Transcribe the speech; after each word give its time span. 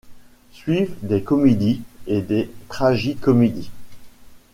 Suivent 0.51 0.95
des 1.03 1.21
comédies 1.21 1.83
et 2.07 2.23
des 2.23 2.49
tragi-comédies. 2.69 3.69